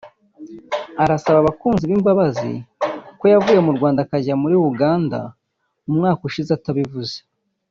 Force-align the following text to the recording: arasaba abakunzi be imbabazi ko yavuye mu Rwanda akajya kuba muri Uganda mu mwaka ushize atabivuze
arasaba 1.03 1.37
abakunzi 1.39 1.83
be 1.85 1.93
imbabazi 1.99 2.51
ko 3.19 3.25
yavuye 3.33 3.59
mu 3.65 3.71
Rwanda 3.77 3.99
akajya 4.01 4.33
kuba 4.33 4.41
muri 4.43 4.55
Uganda 4.71 5.19
mu 5.85 5.91
mwaka 5.97 6.21
ushize 6.29 6.51
atabivuze 6.53 7.15